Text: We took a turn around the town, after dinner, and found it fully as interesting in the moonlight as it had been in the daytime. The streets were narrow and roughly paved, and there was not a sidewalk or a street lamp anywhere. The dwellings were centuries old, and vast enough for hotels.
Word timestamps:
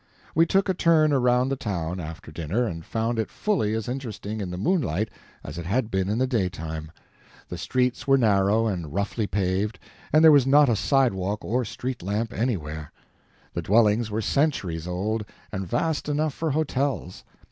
We 0.33 0.47
took 0.47 0.67
a 0.67 0.73
turn 0.73 1.13
around 1.13 1.49
the 1.49 1.55
town, 1.55 1.99
after 1.99 2.31
dinner, 2.31 2.65
and 2.65 2.83
found 2.83 3.19
it 3.19 3.29
fully 3.29 3.75
as 3.75 3.87
interesting 3.87 4.41
in 4.41 4.49
the 4.49 4.57
moonlight 4.57 5.09
as 5.43 5.59
it 5.59 5.67
had 5.67 5.91
been 5.91 6.09
in 6.09 6.17
the 6.17 6.25
daytime. 6.25 6.91
The 7.49 7.57
streets 7.59 8.07
were 8.07 8.17
narrow 8.17 8.65
and 8.65 8.91
roughly 8.91 9.27
paved, 9.27 9.77
and 10.11 10.23
there 10.23 10.31
was 10.31 10.47
not 10.47 10.69
a 10.69 10.75
sidewalk 10.75 11.45
or 11.45 11.61
a 11.61 11.65
street 11.67 12.01
lamp 12.01 12.33
anywhere. 12.33 12.91
The 13.53 13.61
dwellings 13.61 14.09
were 14.09 14.21
centuries 14.21 14.87
old, 14.87 15.23
and 15.51 15.67
vast 15.67 16.09
enough 16.09 16.33
for 16.33 16.49
hotels. 16.49 17.23